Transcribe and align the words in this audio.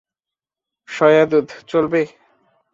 সয়াদুধ, 0.89 1.47
চলবে? 1.67 2.01